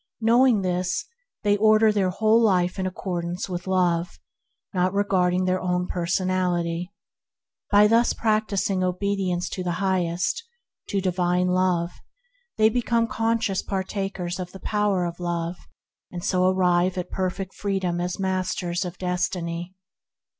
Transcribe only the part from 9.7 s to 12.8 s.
Highest, to divine Love, they